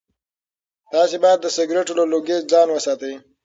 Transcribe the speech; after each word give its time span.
تاسي 0.91 1.17
باید 1.23 1.39
د 1.41 1.47
سګرټو 1.55 1.93
له 1.99 2.05
لوګي 2.11 2.37
ځان 2.51 2.67
وساتئ. 2.71 3.13